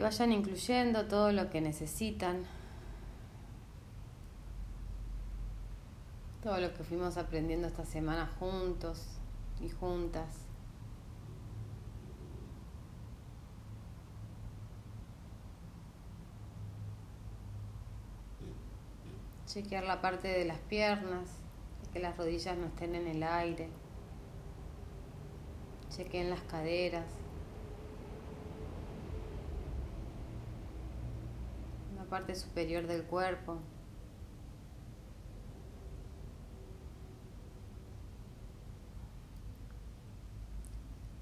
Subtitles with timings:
[0.00, 2.46] Y vayan incluyendo todo lo que necesitan,
[6.42, 9.08] todo lo que fuimos aprendiendo esta semana juntos
[9.60, 10.38] y juntas.
[19.44, 21.28] Chequear la parte de las piernas,
[21.92, 23.68] que las rodillas no estén en el aire.
[25.90, 27.04] Chequeen las caderas.
[31.98, 33.58] La parte superior del cuerpo.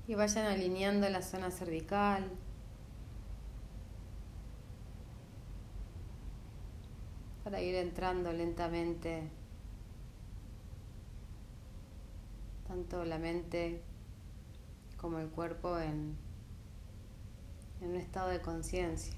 [0.08, 2.28] Y vayan alineando la zona cervical.
[7.44, 9.30] Para ir entrando lentamente
[12.66, 13.82] tanto la mente
[14.98, 16.16] como el cuerpo en,
[17.80, 19.14] en un estado de conciencia.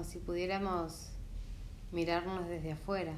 [0.00, 1.10] Como si pudiéramos
[1.92, 3.12] mirarnos desde afuera.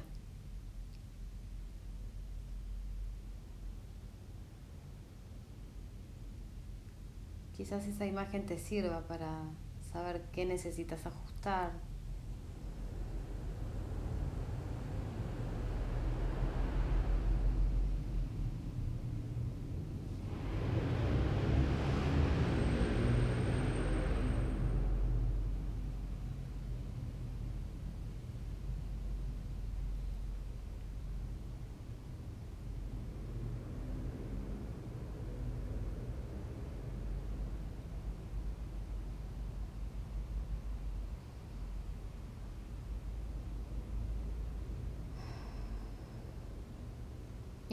[7.55, 9.43] Quizás esa imagen te sirva para
[9.93, 11.71] saber qué necesitas ajustar,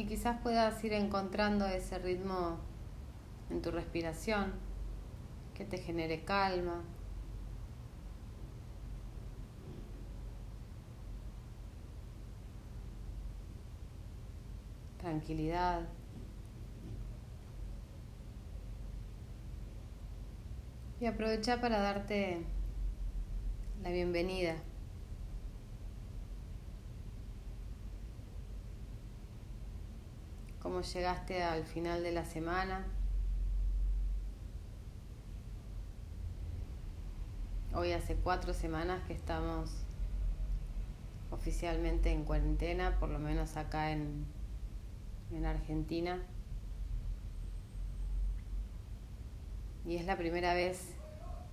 [0.01, 2.57] Y quizás puedas ir encontrando ese ritmo
[3.51, 4.55] en tu respiración
[5.53, 6.83] que te genere calma.
[14.97, 15.87] Tranquilidad.
[20.99, 22.43] Y aprovecha para darte
[23.83, 24.57] la bienvenida
[30.61, 32.87] cómo llegaste al final de la semana.
[37.75, 39.71] Hoy hace cuatro semanas que estamos
[41.31, 44.27] oficialmente en cuarentena, por lo menos acá en,
[45.33, 46.21] en Argentina.
[49.87, 50.95] Y es la primera vez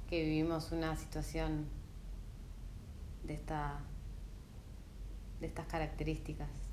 [0.10, 1.68] que vivimos una situación
[3.24, 3.80] de, esta,
[5.40, 6.67] de estas características.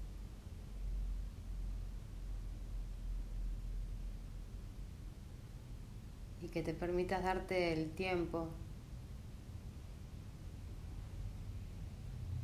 [6.45, 8.49] Y que te permitas darte el tiempo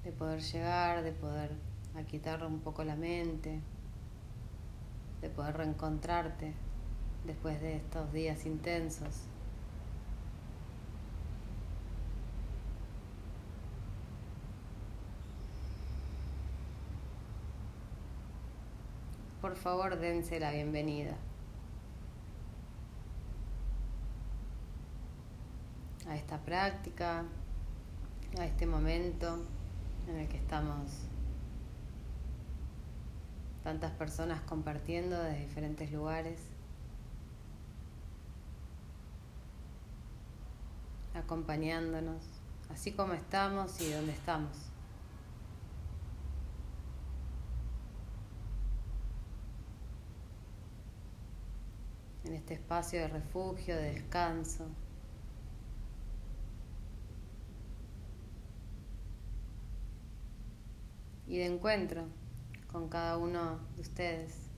[0.04, 1.50] de poder llegar, de poder
[2.08, 3.60] quitarle un poco la mente,
[5.20, 6.54] de poder reencontrarte
[7.26, 9.24] después de estos días intensos.
[19.42, 21.16] Por favor, dense la bienvenida.
[26.10, 27.24] A esta práctica,
[28.36, 29.38] a este momento
[30.08, 30.90] en el que estamos
[33.62, 36.40] tantas personas compartiendo de diferentes lugares,
[41.14, 42.24] acompañándonos,
[42.70, 44.56] así como estamos y donde estamos.
[52.24, 54.66] En este espacio de refugio, de descanso.
[61.30, 62.02] Y de encuentro
[62.72, 64.48] con cada uno de ustedes.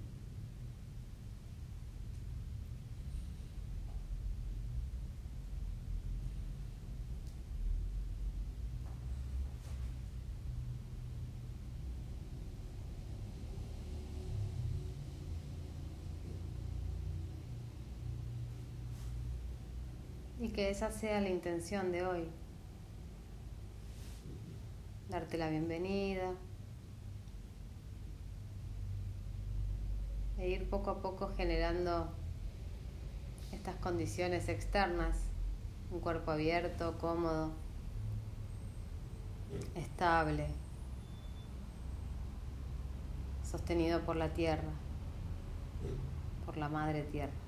[20.40, 22.28] Y que esa sea la intención de hoy.
[25.10, 26.32] Darte la bienvenida,
[30.42, 32.08] e ir poco a poco generando
[33.52, 35.16] estas condiciones externas,
[35.92, 37.52] un cuerpo abierto, cómodo,
[39.76, 40.48] estable,
[43.48, 44.72] sostenido por la tierra,
[46.44, 47.41] por la madre tierra.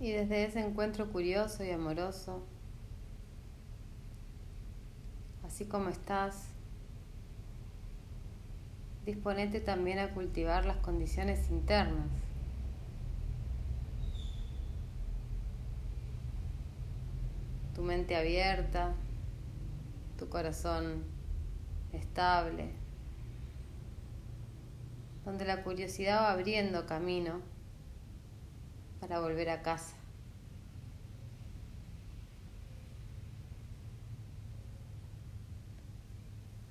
[0.00, 2.42] Y desde ese encuentro curioso y amoroso,
[5.44, 6.50] así como estás,
[9.04, 12.10] disponete también a cultivar las condiciones internas.
[17.74, 18.94] Tu mente abierta,
[20.16, 21.02] tu corazón
[21.92, 22.70] estable,
[25.24, 27.57] donde la curiosidad va abriendo camino
[29.00, 29.96] para volver a casa.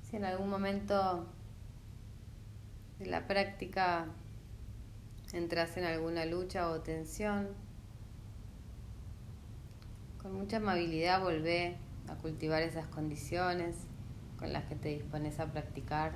[0.03, 1.25] Si en algún momento
[2.99, 4.05] de la práctica
[5.33, 7.49] entras en alguna lucha o tensión,
[10.21, 11.77] con mucha amabilidad volvé
[12.07, 13.75] a cultivar esas condiciones
[14.37, 16.13] con las que te dispones a practicar.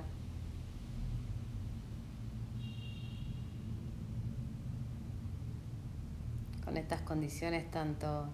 [6.72, 8.30] Con estas condiciones tanto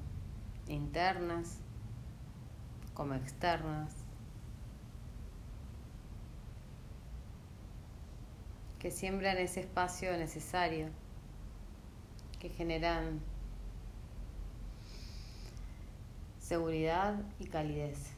[0.68, 1.58] internas
[2.94, 3.92] como externas,
[8.78, 10.88] que siembran ese espacio necesario,
[12.38, 13.18] que generan
[16.38, 18.12] seguridad y calidez.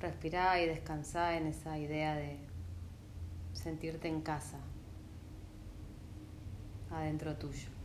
[0.00, 2.47] Respirá y descansá en esa idea de
[3.58, 4.58] sentirte en casa,
[6.90, 7.77] adentro tuyo.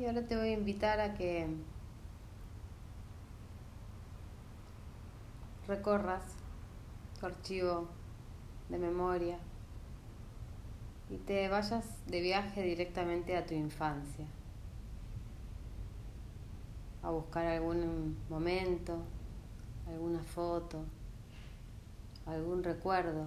[0.00, 1.46] Y ahora te voy a invitar a que
[5.68, 6.22] recorras
[7.20, 7.86] tu archivo
[8.70, 9.38] de memoria
[11.10, 14.24] y te vayas de viaje directamente a tu infancia,
[17.02, 19.02] a buscar algún momento,
[19.86, 20.82] alguna foto,
[22.24, 23.26] algún recuerdo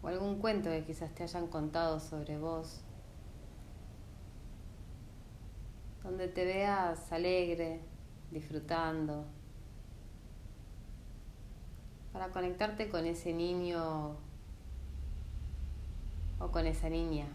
[0.00, 2.84] o algún cuento que quizás te hayan contado sobre vos
[6.08, 7.82] donde te veas alegre,
[8.30, 9.26] disfrutando,
[12.14, 14.16] para conectarte con ese niño
[16.38, 17.26] o con esa niña.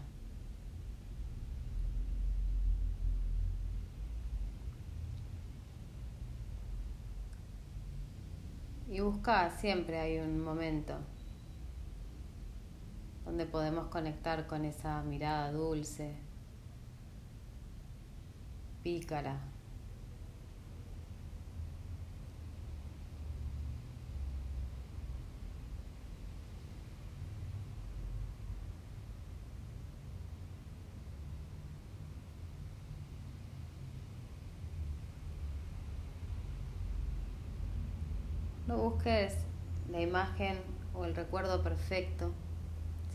[8.90, 10.94] Y busca, siempre hay un momento
[13.24, 16.23] donde podemos conectar con esa mirada dulce,
[18.84, 19.40] pícara.
[38.66, 39.36] No busques
[39.90, 40.58] la imagen
[40.94, 42.32] o el recuerdo perfecto.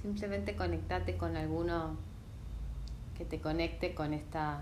[0.02, 1.98] Simplemente conectate con alguno
[3.18, 4.62] que te conecte con esta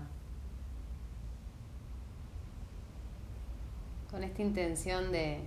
[4.18, 5.38] con esta intención de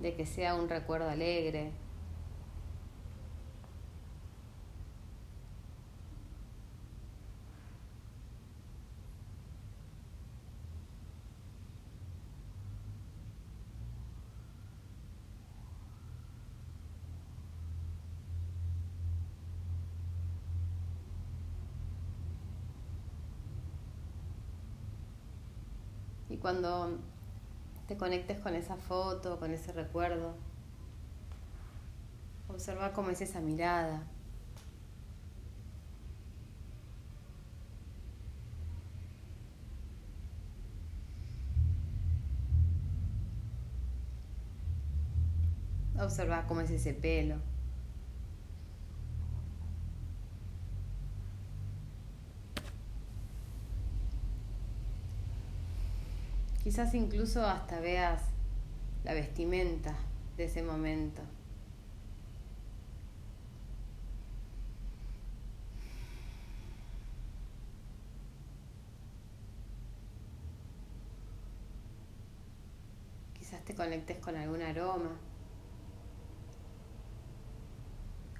[0.00, 1.70] de que sea un recuerdo alegre,
[26.40, 26.98] cuando
[27.86, 30.34] te conectes con esa foto, con ese recuerdo,
[32.48, 34.02] observa cómo es esa mirada.
[46.00, 47.36] Observa cómo es ese pelo.
[56.70, 58.22] Quizás incluso hasta veas
[59.02, 59.92] la vestimenta
[60.36, 61.20] de ese momento.
[73.36, 75.10] Quizás te conectes con algún aroma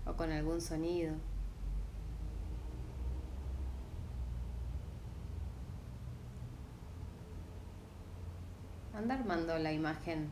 [0.06, 1.16] o con algún sonido.
[9.00, 10.30] Anda armando la imagen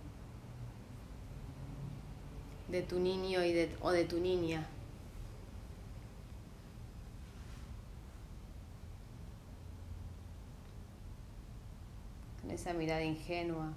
[2.68, 4.66] de tu niño y de, o de tu niña.
[12.42, 13.72] Con esa mirada ingenua.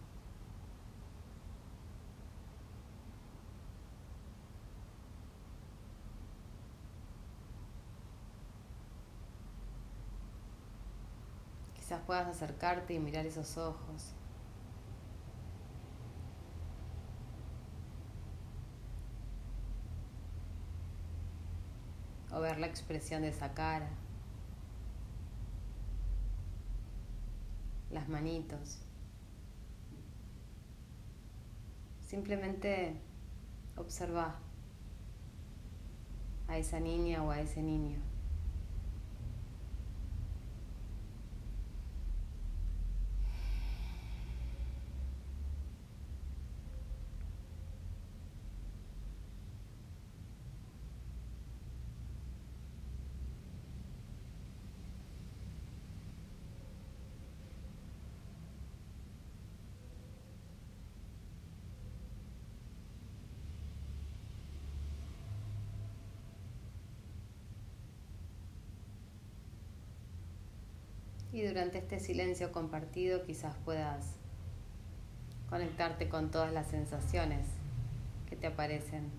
[11.76, 14.16] Quizás puedas acercarte y mirar esos ojos.
[22.42, 23.90] Ver la expresión de esa cara,
[27.92, 28.82] las manitos.
[32.02, 33.00] Simplemente
[33.78, 34.40] observa
[36.48, 38.11] a esa niña o a ese niño.
[71.34, 74.16] Y durante este silencio compartido quizás puedas
[75.50, 77.46] conectarte con todas las sensaciones
[78.30, 79.10] que te aparecen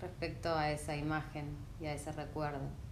[0.00, 2.83] respecto a esa imagen y a ese recuerdo.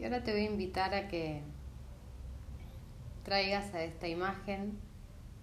[0.00, 1.42] Y ahora te voy a invitar a que
[3.22, 4.78] traigas a esta imagen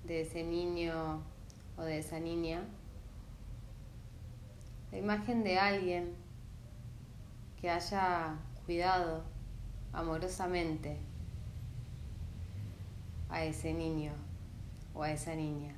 [0.04, 1.22] de ese niño
[1.78, 2.64] o de esa niña
[4.92, 6.16] la imagen de alguien
[7.62, 9.26] que haya cuidado
[9.94, 10.98] amorosamente
[13.30, 14.14] a ese niño
[14.96, 15.76] o a esa niña.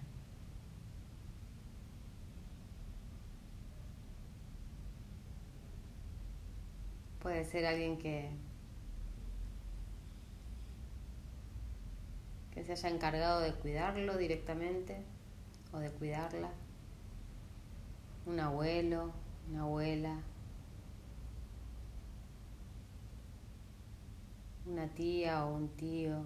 [7.22, 8.30] Puede ser alguien que
[12.60, 15.02] que se haya encargado de cuidarlo directamente
[15.72, 16.50] o de cuidarla.
[18.26, 19.14] Un abuelo,
[19.50, 20.20] una abuela,
[24.66, 26.22] una tía o un tío,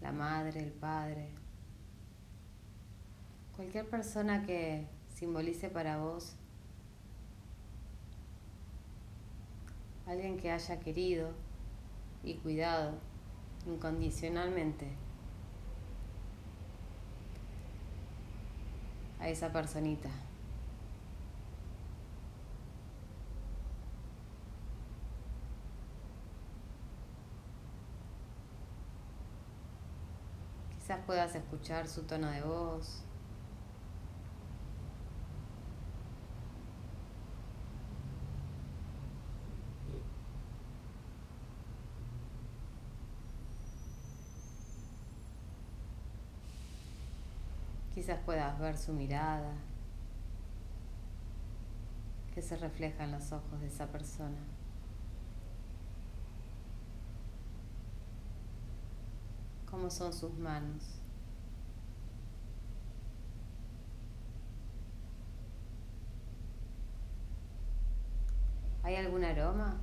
[0.00, 1.30] la madre, el padre,
[3.56, 4.86] cualquier persona que
[5.16, 6.36] simbolice para vos
[10.06, 11.32] alguien que haya querido
[12.22, 13.15] y cuidado
[13.66, 14.86] incondicionalmente
[19.20, 20.08] a esa personita.
[30.78, 33.02] Quizás puedas escuchar su tono de voz.
[48.06, 49.52] Quizás puedas ver su mirada
[52.32, 54.38] que se refleja en los ojos de esa persona.
[59.68, 61.00] cómo son sus manos.
[68.84, 69.78] ¿Hay algún aroma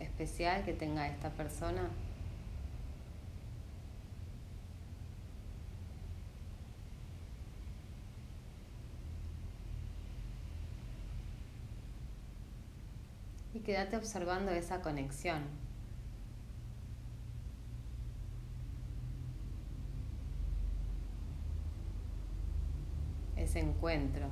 [0.00, 1.88] especial que tenga esta persona?
[13.72, 15.40] Quédate observando esa conexión.
[23.34, 24.26] ese encuentro.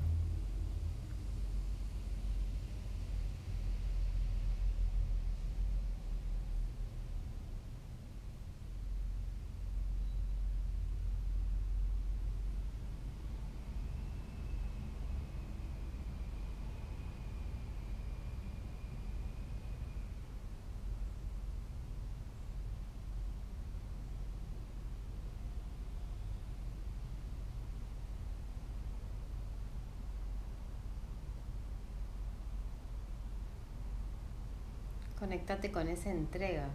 [35.20, 36.70] Conectate con esa entrega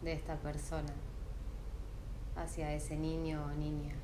[0.00, 0.94] de esta persona
[2.34, 3.94] hacia ese niño o niña.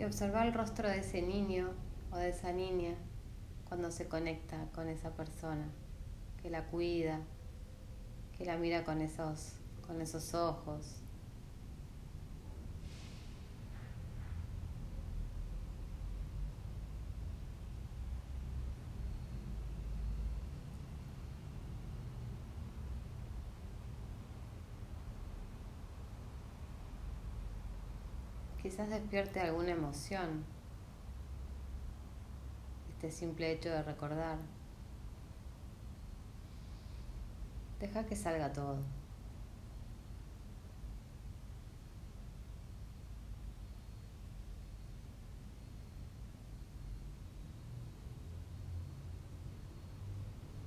[0.00, 1.68] Y observar el rostro de ese niño
[2.10, 2.94] o de esa niña
[3.68, 5.68] cuando se conecta con esa persona,
[6.40, 7.20] que la cuida,
[8.36, 9.52] que la mira con esos,
[9.86, 11.02] con esos ojos.
[28.62, 30.44] Quizás despierte alguna emoción,
[32.90, 34.38] este simple hecho de recordar.
[37.80, 38.78] Deja que salga todo.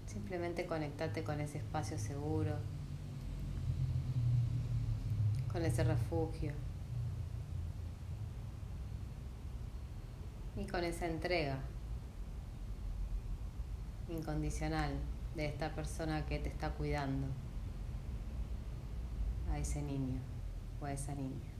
[0.08, 2.56] Simplemente conectate con ese espacio seguro,
[5.51, 6.53] con ese refugio.
[10.55, 11.59] Y con esa entrega
[14.09, 14.91] incondicional
[15.35, 17.27] de esta persona que te está cuidando
[19.51, 20.21] a ese niño
[20.81, 21.53] o a esa niña.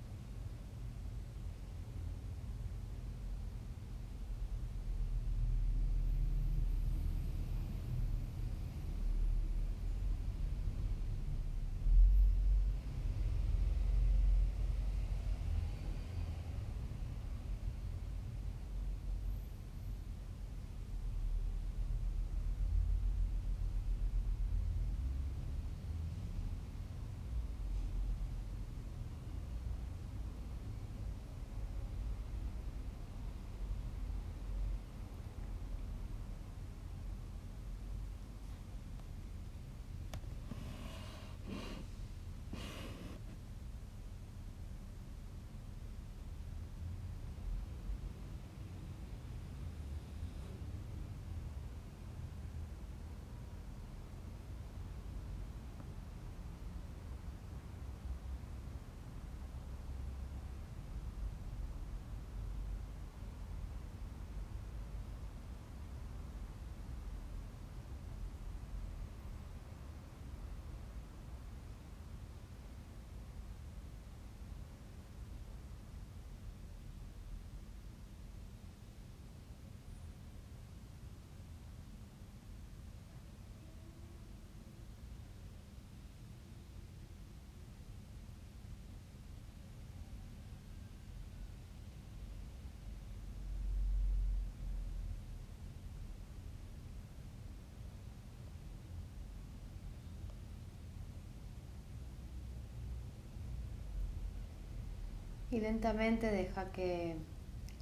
[105.54, 107.16] Y lentamente deja que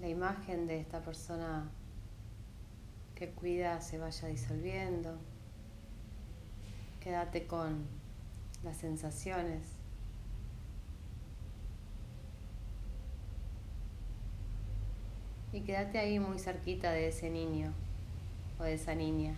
[0.01, 1.71] la imagen de esta persona
[3.15, 5.17] que cuida se vaya disolviendo.
[6.99, 7.85] Quédate con
[8.65, 9.63] las sensaciones.
[15.53, 17.71] Y quédate ahí muy cerquita de ese niño
[18.59, 19.33] o de esa niña.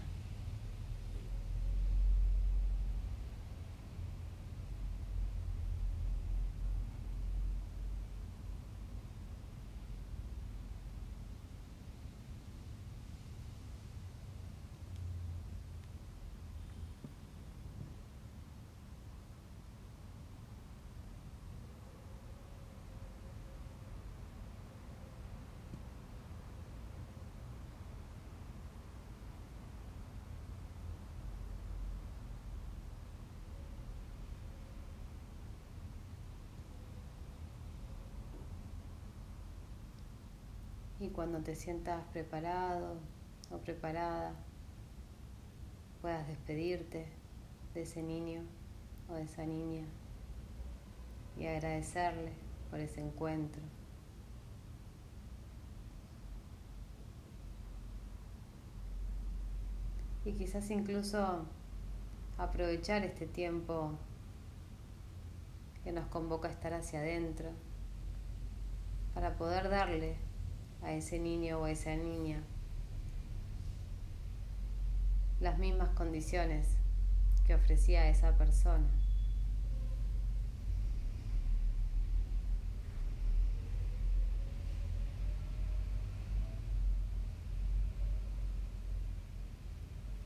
[41.03, 42.95] Y cuando te sientas preparado
[43.51, 44.33] o preparada,
[46.01, 47.07] puedas despedirte
[47.73, 48.41] de ese niño
[49.09, 49.83] o de esa niña
[51.37, 52.31] y agradecerle
[52.71, 53.61] por ese encuentro.
[60.23, 61.45] Y quizás incluso
[62.37, 63.91] aprovechar este tiempo
[65.83, 67.49] que nos convoca a estar hacia adentro
[69.13, 70.15] para poder darle
[70.83, 72.41] a ese niño o a esa niña.
[75.39, 76.67] Las mismas condiciones
[77.45, 78.87] que ofrecía esa persona.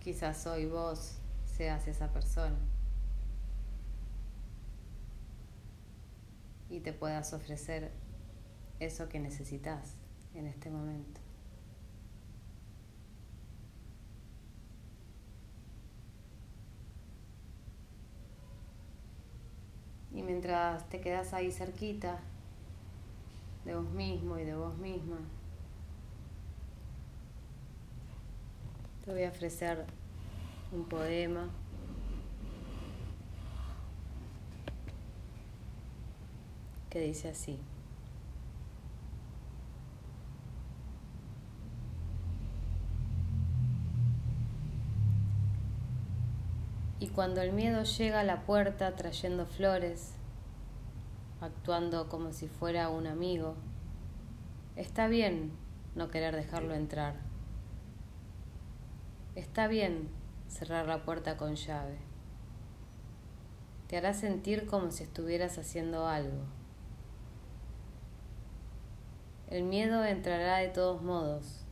[0.03, 2.57] Quizás hoy vos seas esa persona.
[6.69, 7.91] Y te puedas ofrecer
[8.79, 9.95] eso que necesitas
[10.37, 11.19] en este momento.
[20.13, 22.19] Y mientras te quedas ahí cerquita
[23.65, 25.17] de vos mismo y de vos misma,
[29.03, 29.85] te voy a ofrecer
[30.71, 31.49] un poema
[36.89, 37.59] que dice así.
[46.99, 50.13] Y cuando el miedo llega a la puerta trayendo flores,
[51.41, 53.55] actuando como si fuera un amigo,
[54.75, 55.51] está bien
[55.93, 57.15] no querer dejarlo entrar.
[59.35, 60.09] Está bien
[60.47, 61.99] cerrar la puerta con llave.
[63.87, 66.45] Te hará sentir como si estuvieras haciendo algo.
[69.49, 71.63] El miedo entrará de todos modos.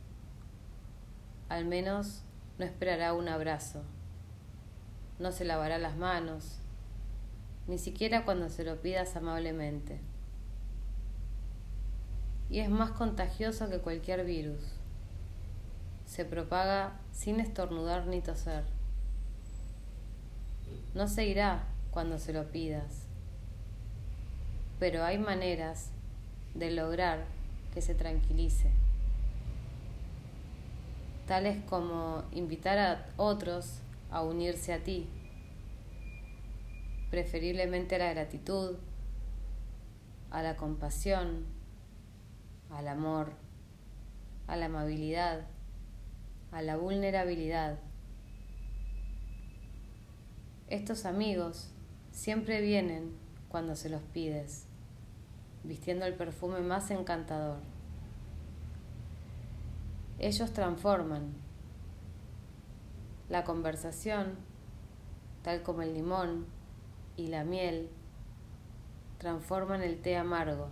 [1.48, 2.22] Al menos
[2.58, 3.82] no esperará un abrazo
[5.18, 6.58] no se lavará las manos,
[7.66, 10.00] ni siquiera cuando se lo pidas amablemente.
[12.50, 14.60] Y es más contagioso que cualquier virus.
[16.06, 18.64] Se propaga sin estornudar ni toser.
[20.94, 23.06] No se irá cuando se lo pidas,
[24.78, 25.90] pero hay maneras
[26.54, 27.24] de lograr
[27.74, 28.70] que se tranquilice,
[31.26, 33.80] tales como invitar a otros
[34.16, 35.06] a unirse a ti,
[37.10, 38.78] preferiblemente a la gratitud,
[40.30, 41.44] a la compasión,
[42.70, 43.32] al amor,
[44.46, 45.44] a la amabilidad,
[46.50, 47.78] a la vulnerabilidad.
[50.68, 51.74] Estos amigos
[52.10, 53.12] siempre vienen
[53.50, 54.64] cuando se los pides,
[55.62, 57.58] vistiendo el perfume más encantador.
[60.18, 61.45] Ellos transforman
[63.28, 64.36] la conversación,
[65.42, 66.46] tal como el limón
[67.16, 67.90] y la miel,
[69.18, 70.68] transforman el té amargo.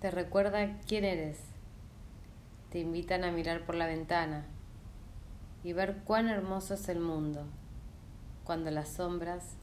[0.00, 1.38] Te recuerda quién eres.
[2.70, 4.46] Te invitan a mirar por la ventana
[5.62, 7.46] y ver cuán hermoso es el mundo
[8.44, 9.56] cuando las sombras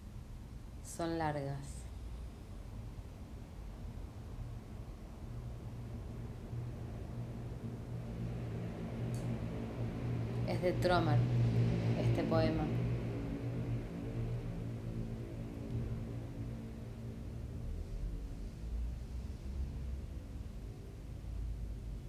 [0.83, 1.80] son largas.
[10.61, 11.17] De Tromer,
[11.99, 12.63] este poema.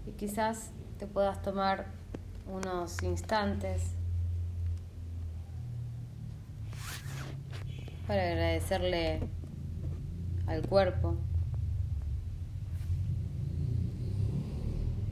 [0.06, 1.86] Y quizás te puedas tomar
[2.46, 3.94] unos instantes
[8.06, 9.20] para agradecerle
[10.46, 11.16] al cuerpo.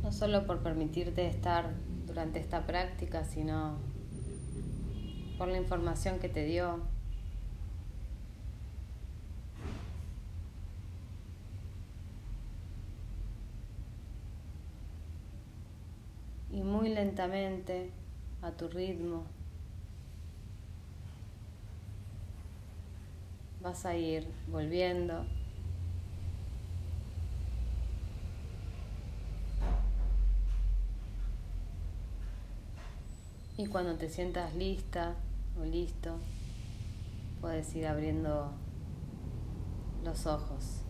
[0.03, 1.73] No solo por permitirte estar
[2.11, 3.79] durante esta práctica, sino
[5.39, 6.81] por la información que te dio.
[16.51, 17.93] Y muy lentamente,
[18.43, 19.23] a tu ritmo,
[23.63, 25.25] vas a ir volviendo.
[33.61, 35.17] Y cuando te sientas lista
[35.61, 36.17] o listo,
[37.43, 38.53] puedes ir abriendo
[40.03, 40.81] los ojos.